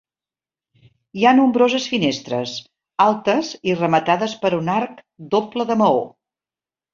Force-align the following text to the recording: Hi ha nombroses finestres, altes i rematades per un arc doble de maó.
Hi 1.19 1.25
ha 1.25 1.33
nombroses 1.39 1.85
finestres, 1.91 2.53
altes 3.05 3.51
i 3.73 3.77
rematades 3.83 4.35
per 4.47 4.51
un 4.61 4.73
arc 4.79 5.05
doble 5.37 5.69
de 5.75 5.79
maó. 5.85 6.03